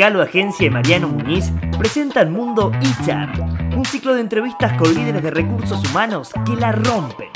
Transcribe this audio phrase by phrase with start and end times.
[0.00, 5.30] Calo Agencia y Mariano Muñiz presentan Mundo HR, un ciclo de entrevistas con líderes de
[5.30, 7.28] recursos humanos que la rompen.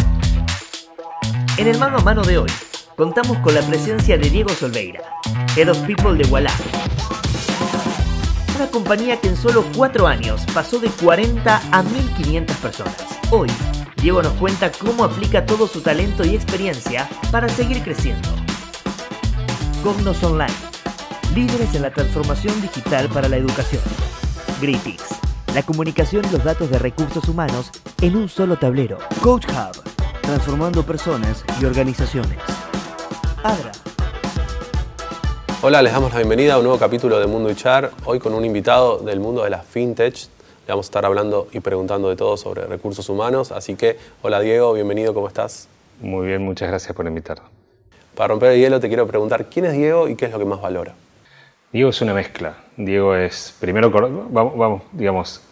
[1.58, 2.50] En el mano a mano de hoy,
[2.96, 5.02] contamos con la presencia de Diego Solveira,
[5.54, 6.50] Head of People de Walla.
[8.56, 12.96] Una compañía que en solo cuatro años pasó de 40 a 1500 personas.
[13.30, 13.50] Hoy,
[14.00, 18.26] Diego nos cuenta cómo aplica todo su talento y experiencia para seguir creciendo.
[19.82, 20.73] Cognos Online,
[21.34, 23.82] líderes en la transformación digital para la educación.
[24.60, 25.02] Gritix,
[25.52, 28.98] la comunicación y los datos de recursos humanos en un solo tablero.
[29.20, 29.82] Coach Hub,
[30.22, 32.38] transformando personas y organizaciones.
[33.42, 33.72] Adra.
[35.60, 38.44] Hola, les damos la bienvenida a un nuevo capítulo de Mundo HR, hoy con un
[38.44, 40.14] invitado del mundo de la fintech.
[40.14, 44.38] Le vamos a estar hablando y preguntando de todo sobre recursos humanos, así que hola
[44.38, 45.66] Diego, bienvenido, ¿cómo estás?
[46.00, 47.48] Muy bien, muchas gracias por invitarme.
[48.14, 50.44] Para romper el hielo te quiero preguntar, ¿quién es Diego y qué es lo que
[50.44, 50.94] más valora?
[51.74, 52.54] Diego es una mezcla.
[52.76, 55.42] Diego es, primero, vamos, vamos digamos,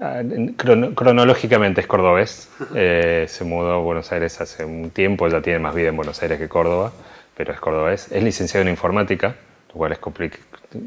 [0.00, 0.22] ah,
[0.56, 2.50] cronológicamente es cordobés.
[2.74, 6.22] Eh, se mudó a Buenos Aires hace un tiempo, ya tiene más vida en Buenos
[6.22, 6.92] Aires que Córdoba,
[7.36, 8.10] pero es cordobés.
[8.10, 9.36] Es licenciado en informática,
[9.68, 9.98] lo cual es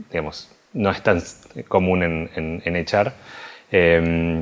[0.09, 1.21] digamos, no es tan
[1.67, 3.13] común en, en, echar.
[3.71, 4.41] Eh,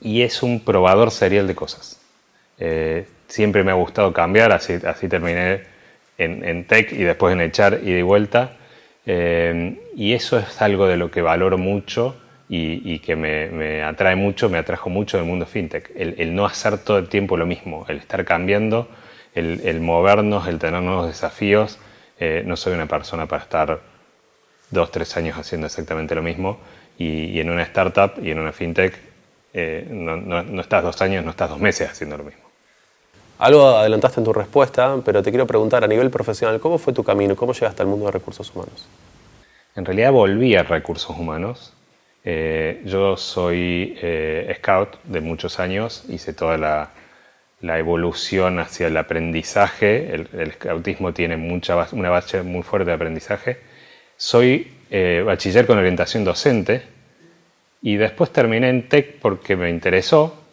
[0.00, 2.00] y es un probador serial de cosas.
[2.58, 5.62] Eh, siempre me ha gustado cambiar, así, así terminé
[6.18, 8.56] en, tech y después en echar y de vuelta.
[9.06, 12.16] Eh, y eso es algo de lo que valoro mucho
[12.48, 15.90] y, que me, atrae mucho, me atrajo mucho del mundo fintech.
[15.96, 18.88] El, no hacer todo el tiempo lo mismo, el estar cambiando,
[19.34, 21.78] el, movernos, el tener nuevos desafíos.
[22.18, 23.80] Eh, no soy una persona para estar
[24.70, 26.58] dos, tres años haciendo exactamente lo mismo.
[26.98, 28.94] Y, en una startup y en una fintech
[29.52, 32.45] eh, no estás dos años, no estás dos meses haciendo lo mismo.
[33.38, 37.04] Algo adelantaste en tu respuesta, pero te quiero preguntar a nivel profesional, ¿cómo fue tu
[37.04, 37.36] camino?
[37.36, 38.88] ¿Cómo llegaste al mundo de recursos humanos?
[39.74, 41.74] En realidad volví a recursos humanos.
[42.24, 46.90] Eh, yo soy eh, scout de muchos años, hice toda la,
[47.78, 50.14] evolución hacia el aprendizaje.
[50.14, 53.58] El, scoutismo tiene mucha, una base muy fuerte de aprendizaje.
[54.16, 56.82] Soy eh, bachiller con orientación docente
[57.82, 60.45] y después terminé en TEC porque me interesó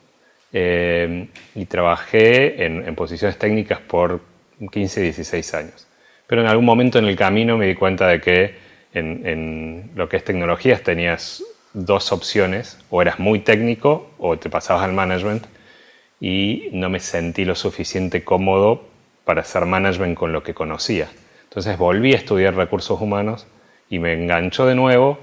[0.55, 4.21] eh, y trabajé en, posiciones técnicas por
[4.71, 5.87] 15, 16 años.
[6.27, 8.55] Pero en algún momento en el camino me di cuenta de que
[8.93, 11.43] en, lo que es tecnologías tenías
[11.73, 15.47] dos opciones, o eras muy técnico o te pasabas al management
[16.21, 18.87] y no me sentí lo suficiente cómodo
[19.25, 21.09] para hacer management con lo que conocía.
[21.45, 23.47] Entonces volví a estudiar recursos humanos
[23.89, 25.17] y me enganchó de nuevo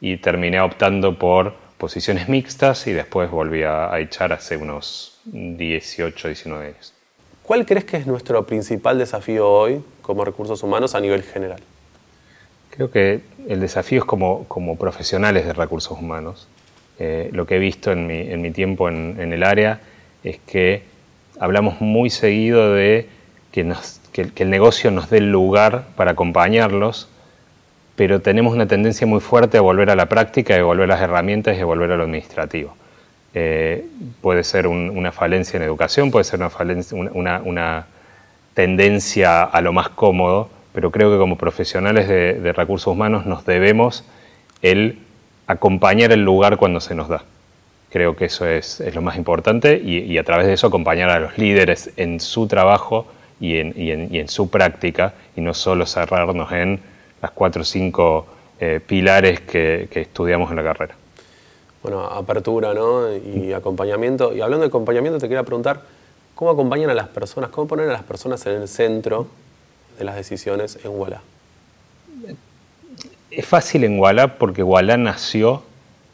[0.00, 6.66] y terminé optando por posiciones mixtas y después volví a, echar hace unos 18, 19
[6.66, 6.94] años.
[7.42, 11.60] ¿Cuál crees que es nuestro principal desafío hoy como recursos humanos a nivel general?
[12.70, 16.48] Creo que el desafío es como, como profesionales de recursos humanos.
[16.98, 19.80] Eh, lo que he visto en mi, en mi tiempo en, en, el área
[20.24, 20.82] es que
[21.38, 23.08] hablamos muy seguido de
[23.52, 27.08] que, nos, que, que el negocio nos dé el lugar para acompañarlos
[27.96, 31.00] pero tenemos una tendencia muy fuerte a volver a la práctica, a volver a las
[31.00, 32.76] herramientas y a volver a lo administrativo.
[33.34, 33.86] Eh,
[34.20, 36.40] puede ser una falencia en educación, puede ser
[37.12, 37.86] una,
[38.54, 44.04] tendencia a lo más cómodo, pero creo que como profesionales de, recursos humanos nos debemos
[44.62, 44.98] el
[45.46, 47.24] acompañar el lugar cuando se nos da.
[47.90, 51.38] Creo que eso es, lo más importante y, a través de eso acompañar a los
[51.38, 53.06] líderes en su trabajo
[53.40, 56.80] y en, y en su práctica y no solo cerrarnos en
[57.26, 58.24] las cuatro o cinco
[58.60, 60.94] eh, pilares que, estudiamos en la carrera.
[61.82, 63.14] Bueno, apertura ¿no?
[63.16, 64.32] y acompañamiento.
[64.34, 65.82] Y hablando de acompañamiento, te quería preguntar,
[66.36, 69.26] ¿cómo acompañan a las personas, cómo ponen a las personas en el centro
[69.98, 71.20] de las decisiones en Walla?
[73.30, 75.62] Es fácil en Walla porque Walla nació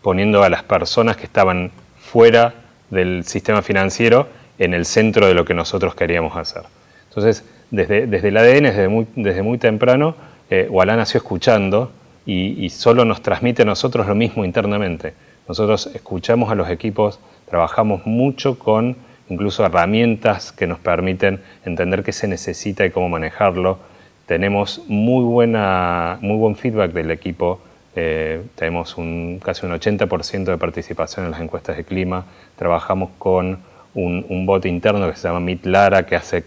[0.00, 2.55] poniendo a las personas que estaban fuera
[2.91, 6.62] del sistema financiero en el centro de lo que nosotros queríamos hacer.
[7.09, 10.15] Entonces, desde, desde el ADN, desde muy, desde muy temprano,
[10.54, 11.90] eh, nació escuchando
[12.26, 15.14] y, solo nos transmite a nosotros lo mismo internamente.
[15.49, 18.96] Nosotros escuchamos a los equipos, trabajamos mucho con
[19.31, 23.78] incluso herramientas que nos permiten entender qué se necesita y cómo manejarlo.
[24.26, 27.60] Tenemos muy, buena, muy buen feedback del equipo.
[27.96, 32.26] Eh, tenemos un, casi un 80% de participación en las encuestas de clima.
[32.56, 33.58] Trabajamos con
[33.94, 36.44] un, bot interno que se llama Meet Lara, que hace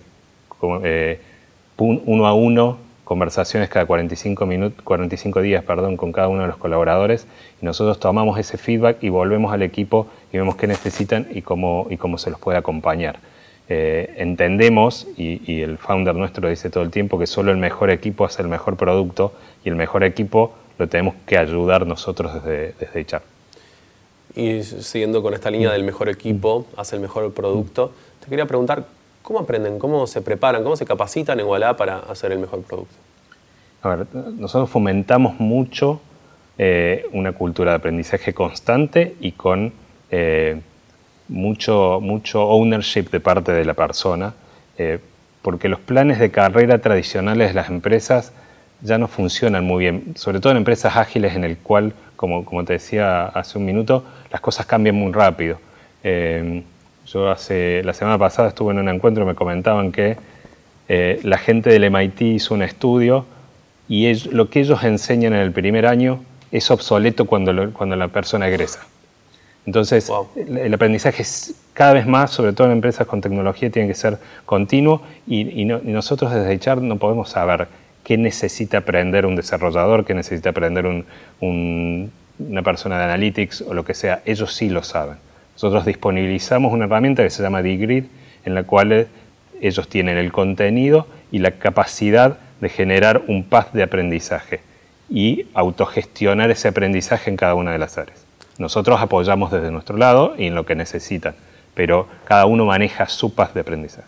[0.84, 1.20] eh,
[1.78, 6.58] uno a uno conversaciones cada 45, minutos, 45 días perdón, con cada uno de los
[6.58, 7.28] colaboradores
[7.62, 11.88] y nosotros tomamos ese feedback y volvemos al equipo y vemos qué necesitan y cómo,
[11.90, 13.20] y cómo se los puede acompañar.
[13.70, 17.90] Eh, entendemos, y, y, el founder nuestro dice todo el tiempo, que solo el mejor
[17.90, 22.74] equipo hace el mejor producto y el mejor equipo lo tenemos que ayudar nosotros desde,
[22.80, 23.22] desde HR.
[24.36, 28.86] Y siguiendo con esta línea del mejor equipo, hace el mejor producto, te quería preguntar,
[29.26, 32.94] ¿cómo aprenden, cómo se preparan, cómo se capacitan en Walla para hacer el mejor producto?
[33.82, 36.00] A ver, nosotros fomentamos mucho
[36.58, 39.74] eh, una cultura de aprendizaje constante y con
[40.12, 40.62] eh,
[41.28, 44.36] mucho, mucho ownership de parte de la persona,
[44.78, 45.00] eh,
[45.42, 48.32] porque los planes de carrera tradicionales de las empresas
[48.82, 52.64] ya no funcionan muy bien, sobre todo en empresas ágiles en el cual, como, como
[52.64, 55.58] te decía hace un minuto, las cosas cambian muy rápido.
[57.08, 60.18] Yo hace, la semana pasada estuve en un encuentro y me comentaban que
[60.88, 63.26] eh, la gente del MIT hizo un estudio
[63.88, 68.48] y lo que ellos enseñan en el primer año es obsoleto cuando, cuando la persona
[68.48, 68.86] egresa.
[69.66, 73.96] Entonces, el, aprendizaje es cada vez más, sobre todo en empresas con tecnología, tiene que
[73.96, 77.68] ser continuo y, nosotros desde HR no podemos saber
[78.04, 80.86] qué necesita aprender un desarrollador, qué necesita aprender
[81.42, 84.22] una persona de analytics o lo que sea.
[84.26, 85.18] Ellos sí lo saben.
[85.56, 88.06] Nosotros disponibilizamos una herramienta que se llama Digrid,
[88.46, 89.08] en la cual
[89.62, 94.62] ellos tienen el contenido y la capacidad de generar un path de aprendizaje
[95.10, 98.26] y autogestionar ese aprendizaje en cada una de las áreas.
[98.58, 101.36] Nosotros apoyamos desde nuestro lado y en lo que necesitan,
[101.74, 104.08] pero cada uno maneja su paz de aprendizaje.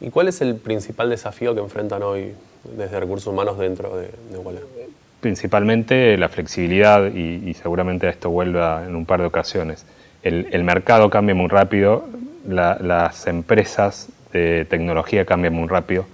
[0.00, 2.34] ¿Y cuál es el principal desafío que enfrentan hoy
[2.76, 4.86] desde recursos humanos dentro de, de
[5.20, 9.86] Principalmente la flexibilidad y, seguramente esto vuelva en un par de ocasiones.
[10.24, 12.06] El, mercado cambia muy rápido,
[12.48, 16.06] las empresas de tecnología cambian muy rápido.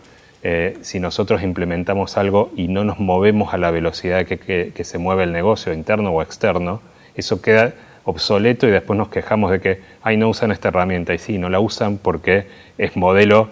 [0.42, 5.22] Eh, si nosotros implementamos algo y no nos movemos a la velocidad que, se mueve
[5.22, 6.82] el negocio interno o externo,
[7.14, 7.72] eso queda
[8.04, 11.14] obsoleto y después nos quejamos de que, ay, no usan esta herramienta.
[11.14, 12.46] Y sí, no la usan porque
[12.78, 13.48] es modelo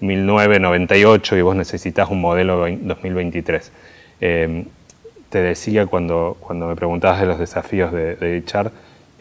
[0.00, 3.72] 1998 y vos necesitas un modelo 2023.
[4.20, 4.64] Eh,
[5.30, 8.36] te decía cuando, cuando me preguntabas de los desafíos de, de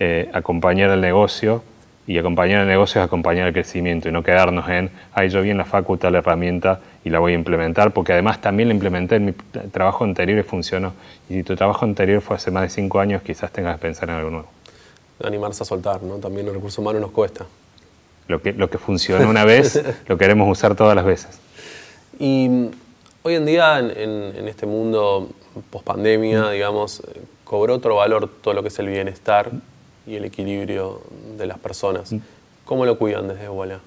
[0.03, 1.61] eh, acompañar al negocio
[2.07, 5.51] y acompañar al negocio es acompañar el crecimiento y no quedarnos en, ay, yo vi
[5.51, 9.17] en la facultad la herramienta y la voy a implementar, porque además también la implementé
[9.17, 9.31] en mi
[9.71, 10.93] trabajo anterior y funcionó.
[11.29, 14.09] Y si tu trabajo anterior fue hace más de cinco años, quizás tengas que pensar
[14.09, 14.47] en algo nuevo.
[15.23, 16.15] Animarse a soltar, ¿no?
[16.15, 17.45] También el recurso humano nos cuesta.
[18.27, 21.39] Lo que, lo que funcionó una vez, lo queremos usar todas las veces.
[22.17, 22.71] Y mm,
[23.21, 25.29] hoy en día, en, este mundo
[25.69, 29.51] post-pandemia, digamos, eh, cobró otro valor todo lo que es el bienestar
[30.05, 31.01] y el equilibrio
[31.37, 32.11] de las personas.
[32.11, 32.19] Mm.
[32.65, 33.79] ¿Cómo lo cuidan desde Walla?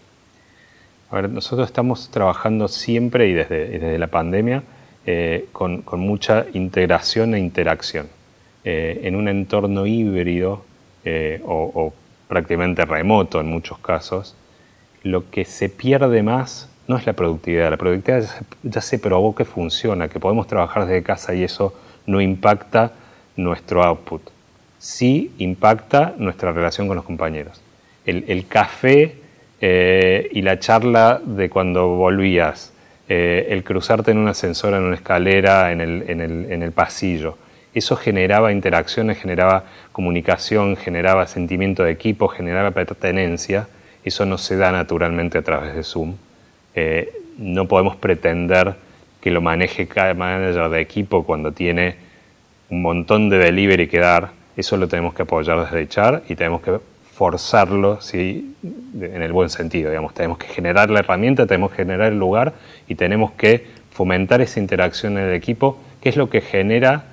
[1.11, 4.63] A ver, nosotros estamos trabajando siempre y desde, desde la pandemia
[5.07, 8.09] eh, con, con, mucha integración e interacción.
[8.65, 10.65] Eh, en un entorno híbrido
[11.05, 11.93] eh, o,
[12.29, 14.35] prácticamente remoto en muchos casos,
[15.03, 17.71] lo que se pierde más no es la productividad.
[17.71, 21.75] La productividad ya ya se probó que funciona, que podemos trabajar desde casa y eso
[22.07, 22.93] no impacta
[23.37, 24.34] nuestro output
[24.85, 27.59] sí impacta nuestra relación con los compañeros.
[28.05, 29.15] El, café
[29.63, 32.75] eh, y la charla de cuando volvías,
[33.09, 37.39] eh, el cruzarte en un ascensor, en una escalera, en el, pasillo,
[37.73, 43.69] eso generaba interacciones, generaba comunicación, generaba sentimiento de equipo, generaba pertenencia.
[44.05, 46.15] Eso no se da naturalmente a través de Zoom.
[46.75, 48.75] Eh, no podemos pretender
[49.23, 51.97] que lo maneje cada manager de equipo cuando tiene
[52.69, 56.63] un montón de delivery que dar eso lo tenemos que apoyar desde echar y tenemos
[56.63, 56.79] que
[57.15, 58.57] forzarlo ¿sí?
[58.63, 59.91] en el buen sentido.
[59.91, 60.15] Digamos.
[60.15, 62.55] Tenemos que generar la herramienta, tenemos que generar el lugar
[62.89, 67.05] y tenemos que fomentar esa interacción en el equipo, que es lo que genera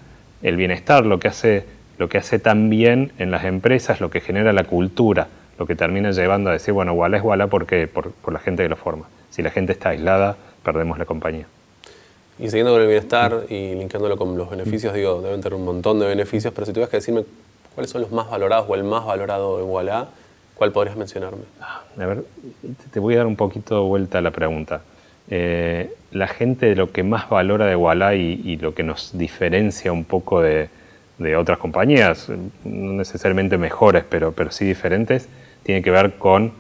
[0.42, 1.66] el bienestar, lo que hace,
[2.00, 5.28] lo que hace tan bien en las empresas, lo que genera la cultura,
[5.60, 8.64] lo que termina llevando a decir, bueno, Walla es Walla porque, por, por la gente
[8.64, 9.06] que lo forma.
[9.30, 11.46] Si la gente está aislada, perdemos la compañía.
[12.42, 16.00] Y siguiendo con el bienestar y linkeándolo con los beneficios, digo, deben tener un montón
[16.00, 17.24] de beneficios, pero si tuvieras que decirme
[17.76, 20.08] cuáles son los más valorados o el más valorado de Walla,
[20.56, 21.44] ¿cuál podrías mencionarme?
[21.60, 22.24] A ver,
[22.92, 24.82] te voy a dar un poquito de vuelta a la pregunta.
[25.30, 30.04] Eh, la gente lo que más valora de Walla y, lo que nos diferencia un
[30.04, 30.68] poco de,
[31.38, 32.28] otras compañías,
[32.64, 35.30] no necesariamente mejores, pero, pero sí diferentes,
[35.62, 36.54] tiene que ver con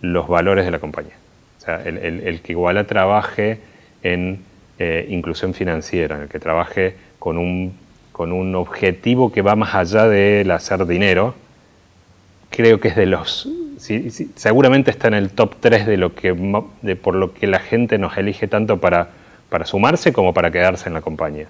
[0.00, 1.14] los valores de la compañía.
[1.58, 3.60] O sea, el, el que Walla trabaje
[4.02, 4.49] en
[4.82, 7.76] eh, inclusión financiera, en el que trabaje con un,
[8.12, 11.34] con un objetivo que va más allá del hacer dinero,
[12.48, 13.46] creo que es de los...
[14.36, 16.34] seguramente está en el top 3 de, lo que,
[16.80, 19.10] de por lo que la gente nos elige tanto para,
[19.50, 21.48] para sumarse como para quedarse en la compañía.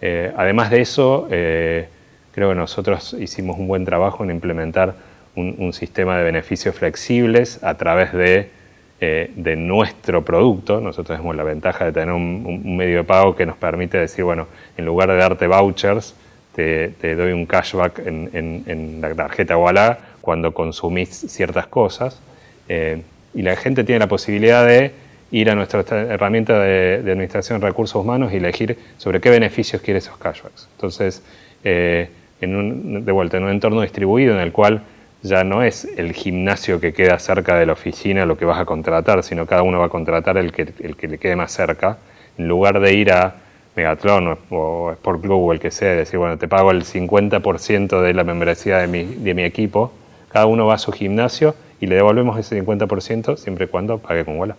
[0.00, 1.86] Eh, además de eso, eh,
[2.32, 4.96] creo que nosotros hicimos un buen trabajo en implementar
[5.36, 8.55] un, un sistema de beneficios flexibles a través de
[9.00, 10.80] eh, de nuestro producto.
[10.80, 14.46] Nosotros tenemos la ventaja de tener un, medio de pago que nos permite decir, bueno,
[14.76, 16.14] en lugar de darte vouchers,
[16.54, 22.20] te, doy un cashback en, la tarjeta Walla cuando consumís ciertas cosas.
[22.68, 23.02] Eh,
[23.34, 24.92] y la gente tiene la posibilidad de
[25.30, 29.98] ir a nuestra herramienta de, administración de recursos humanos y elegir sobre qué beneficios quiere
[29.98, 30.68] esos cashbacks.
[30.76, 31.22] Entonces,
[31.64, 32.08] eh,
[32.40, 34.82] en de vuelta, en un entorno distribuido en el cual
[35.28, 38.64] ya no es el gimnasio que queda cerca de la oficina lo que vas a
[38.64, 41.98] contratar, sino cada uno va a contratar el que, el que le quede más cerca,
[42.38, 43.36] en lugar de ir a
[43.76, 48.14] Megatron o Sport Club o el que sea, decir, bueno, te pago el 50% de
[48.14, 49.92] la membresía de mi, de mi equipo,
[50.28, 54.24] cada uno va a su gimnasio y le devolvemos ese 50% siempre y cuando pague
[54.24, 54.56] con Walla.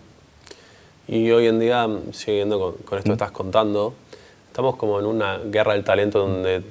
[1.07, 3.93] Y hoy en día, siguiendo con, con esto que estás contando,
[4.47, 6.61] estamos como en una guerra del talento donde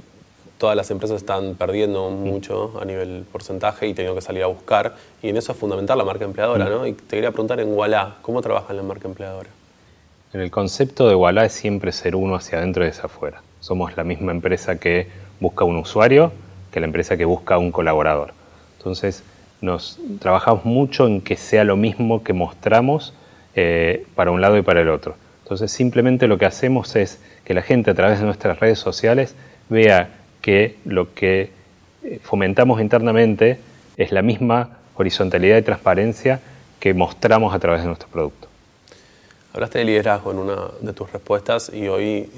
[0.59, 4.95] todas las empresas están perdiendo mucho a nivel porcentaje y teniendo que salir a buscar.
[5.23, 6.87] Y en eso es fundamental la marca empleadora, ¿no?
[6.87, 9.51] Y te quería preguntar en Walla, ¿cómo trabajan la marca empleadora?
[10.33, 13.43] En el concepto de Walla es siempre ser uno hacia adentro y hacia afuera.
[13.61, 15.09] Somos la misma empresa que
[15.41, 16.33] busca un usuario
[16.71, 18.35] que la empresa que busca un colaborador.
[18.77, 19.23] Entonces,
[19.63, 23.15] nos trabajamos mucho en que sea lo mismo que mostramos
[23.55, 25.15] eh, para un lado y para el otro.
[25.43, 29.35] Entonces, simplemente lo que hacemos es que la gente a través de nuestras redes sociales
[29.71, 30.11] vea
[30.47, 31.51] que lo que
[32.05, 33.59] eh, fomentamos internamente
[33.97, 36.41] es la misma horizontalidad y transparencia
[36.79, 38.47] que mostramos a través de nuestro producto.
[39.53, 42.31] Hablaste de liderazgo en una de tus respuestas y hoy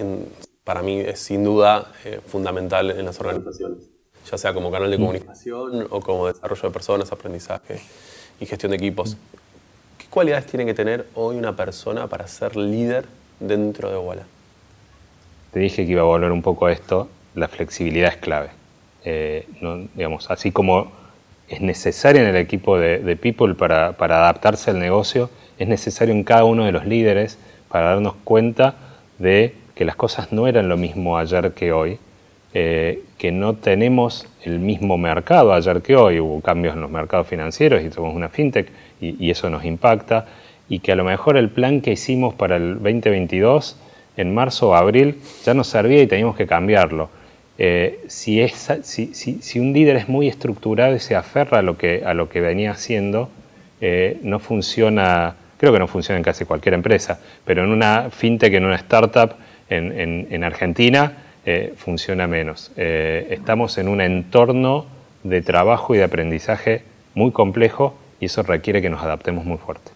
[0.65, 3.91] para mí es sin duda eh, fundamental en las organizaciones,
[4.31, 5.01] ya sea como canal de mm.
[5.01, 7.79] comunicación o como desarrollo de personas, aprendizaje
[8.41, 9.19] y gestión de equipos.
[9.99, 13.05] ¿Qué cualidades tiene que tener hoy una persona para ser líder
[13.39, 14.25] dentro de Walla?
[15.53, 18.49] Te dije que iba a volver un poco a esto la flexibilidad es clave.
[19.05, 19.47] Eh,
[19.95, 20.93] digamos, así como
[21.49, 26.45] es necesario en el equipo de, People para, adaptarse al negocio, es necesario en cada
[26.45, 28.75] uno de los líderes para darnos cuenta
[29.19, 31.99] de que las cosas no eran lo mismo ayer que hoy,
[32.55, 37.27] eh, que no tenemos el mismo mercado ayer que hoy, hubo cambios en los mercados
[37.27, 38.71] financieros y somos una fintech
[39.01, 40.27] y, y eso nos impacta,
[40.69, 43.77] y que a lo mejor el plan que hicimos para el 2022
[44.19, 47.09] en marzo o abril ya nos servía y teníamos que cambiarlo.
[47.61, 52.15] Eh, si, si, un líder es muy estructurado y se aferra a lo que, a
[52.15, 53.29] lo que venía haciendo,
[53.81, 58.55] eh, no funciona, creo que no funciona en casi cualquier empresa, pero en una fintech,
[58.55, 59.33] en una startup
[59.69, 62.71] en, Argentina, eh, funciona menos.
[62.77, 64.87] estamos en un entorno
[65.25, 66.83] de trabajo y de aprendizaje
[67.15, 69.91] muy complejo y eso requiere que nos adaptemos muy fuerte.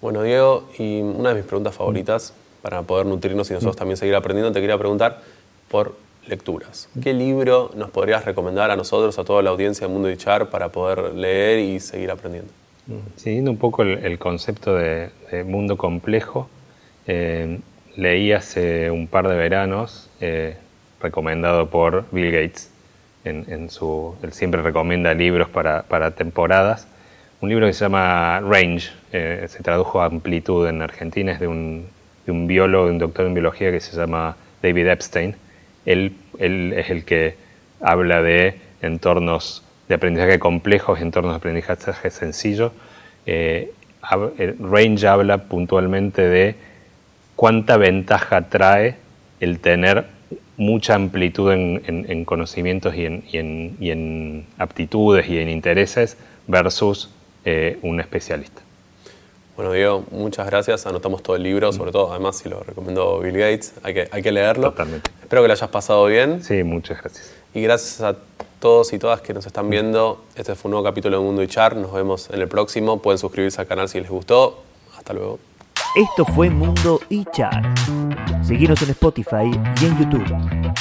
[0.00, 3.78] Bueno, Diego, y una de mis preguntas favoritas para poder nutrirnos y nosotros mm.
[3.78, 5.20] también seguir aprendiendo, te quería preguntar
[5.68, 5.94] por
[6.28, 6.88] lecturas.
[7.02, 10.50] ¿Qué libro nos podrías recomendar a nosotros, a toda la audiencia del mundo de Char,
[10.50, 12.50] para poder leer y seguir aprendiendo?
[12.86, 15.10] Mm, siguiendo un poco el, concepto de,
[15.46, 16.48] mundo complejo,
[17.06, 17.60] eh,
[17.96, 20.56] leí hace un par de veranos, eh,
[21.00, 22.70] recomendado por Bill Gates,
[23.24, 26.86] en, su, él siempre recomienda libros para, temporadas,
[27.40, 31.48] un libro que se llama Range, eh, se tradujo a amplitud en Argentina, es de
[31.48, 31.86] un,
[32.26, 35.36] de un biólogo, un doctor en biología que se llama David Epstein,
[35.86, 37.36] él, es el que
[37.80, 42.72] habla de entornos de aprendizaje complejos, entornos de aprendizaje sencillo.
[43.26, 43.72] Eh,
[44.60, 46.54] Range habla puntualmente de
[47.36, 48.96] cuánta ventaja trae
[49.40, 50.06] el tener
[50.56, 57.10] mucha amplitud en, conocimientos y en, aptitudes y en intereses versus
[57.44, 58.62] eh, un especialista.
[59.56, 60.84] Bueno, Diego, muchas gracias.
[60.86, 64.22] Anotamos todo el libro, sobre todo, además, si lo recomendó Bill Gates, hay que, hay
[64.22, 64.70] que leerlo.
[64.70, 65.10] Totalmente.
[65.22, 66.42] Espero que lo hayas pasado bien.
[66.42, 67.32] Sí, muchas gracias.
[67.54, 68.16] Y gracias a
[68.58, 70.24] todos y todas que nos están viendo.
[70.34, 71.76] Este fue un nuevo capítulo de Mundo y Char.
[71.76, 73.00] Nos vemos en el próximo.
[73.00, 74.64] Pueden suscribirse al canal si les gustó.
[74.96, 75.38] Hasta luego.
[75.94, 77.62] Esto fue Mundo y Char.
[78.42, 80.74] Seguimos en Spotify y en YouTube.